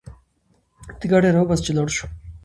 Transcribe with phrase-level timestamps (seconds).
[0.99, 2.07] ته ګاډی راوباسه چې لاړ شو